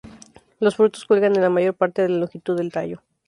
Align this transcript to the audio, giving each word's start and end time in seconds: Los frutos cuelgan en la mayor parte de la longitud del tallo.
Los 0.59 0.77
frutos 0.77 1.05
cuelgan 1.05 1.35
en 1.35 1.43
la 1.43 1.51
mayor 1.51 1.75
parte 1.75 2.01
de 2.01 2.09
la 2.09 2.17
longitud 2.17 2.57
del 2.57 2.71
tallo. 2.71 3.03